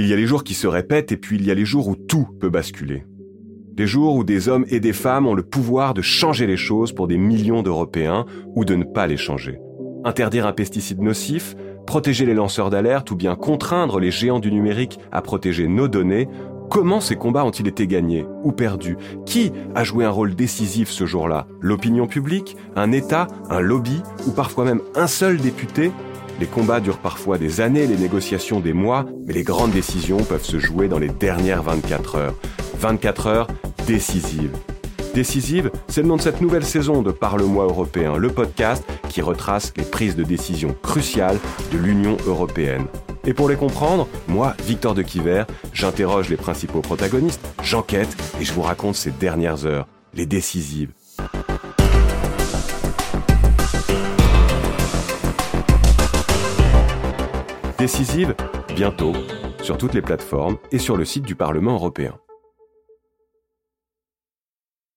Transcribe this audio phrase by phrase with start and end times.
[0.00, 1.86] Il y a les jours qui se répètent et puis il y a les jours
[1.86, 3.04] où tout peut basculer.
[3.74, 6.94] Des jours où des hommes et des femmes ont le pouvoir de changer les choses
[6.94, 8.24] pour des millions d'Européens
[8.56, 9.58] ou de ne pas les changer.
[10.06, 11.54] Interdire un pesticide nocif,
[11.86, 16.30] protéger les lanceurs d'alerte ou bien contraindre les géants du numérique à protéger nos données,
[16.70, 18.96] comment ces combats ont-ils été gagnés ou perdus?
[19.26, 21.46] Qui a joué un rôle décisif ce jour-là?
[21.60, 22.56] L'opinion publique?
[22.74, 23.26] Un État?
[23.50, 24.00] Un lobby?
[24.26, 25.90] Ou parfois même un seul député?
[26.40, 30.44] Les combats durent parfois des années, les négociations des mois, mais les grandes décisions peuvent
[30.44, 32.34] se jouer dans les dernières 24 heures.
[32.78, 33.46] 24 heures
[33.86, 34.56] décisives.
[35.14, 39.72] Décisive, c'est le nom de cette nouvelle saison de Parle-moi européen, le podcast qui retrace
[39.76, 41.38] les prises de décision cruciales
[41.72, 42.86] de l'Union européenne.
[43.26, 48.52] Et pour les comprendre, moi, Victor de Quiver, j'interroge les principaux protagonistes, j'enquête et je
[48.54, 50.90] vous raconte ces dernières heures, les décisives.
[57.80, 58.34] Décisive,
[58.76, 59.14] bientôt,
[59.62, 62.14] sur toutes les plateformes et sur le site du Parlement européen.